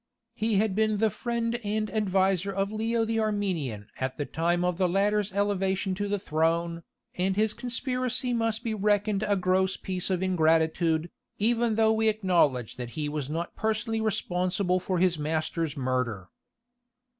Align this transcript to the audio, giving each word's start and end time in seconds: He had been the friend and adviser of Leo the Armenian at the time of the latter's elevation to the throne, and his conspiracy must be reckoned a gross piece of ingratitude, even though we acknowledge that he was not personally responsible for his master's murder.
He 0.33 0.55
had 0.55 0.73
been 0.73 0.97
the 0.97 1.11
friend 1.11 1.59
and 1.63 1.91
adviser 1.91 2.51
of 2.51 2.71
Leo 2.71 3.05
the 3.05 3.19
Armenian 3.19 3.89
at 3.99 4.17
the 4.17 4.25
time 4.25 4.65
of 4.65 4.77
the 4.77 4.89
latter's 4.89 5.31
elevation 5.31 5.93
to 5.93 6.07
the 6.07 6.17
throne, 6.17 6.81
and 7.13 7.35
his 7.35 7.53
conspiracy 7.53 8.33
must 8.33 8.63
be 8.63 8.73
reckoned 8.73 9.21
a 9.21 9.35
gross 9.35 9.77
piece 9.77 10.09
of 10.09 10.23
ingratitude, 10.23 11.11
even 11.37 11.75
though 11.75 11.93
we 11.93 12.07
acknowledge 12.09 12.77
that 12.77 12.89
he 12.97 13.07
was 13.09 13.29
not 13.29 13.55
personally 13.55 14.01
responsible 14.01 14.79
for 14.79 14.97
his 14.97 15.19
master's 15.19 15.77
murder. 15.77 16.29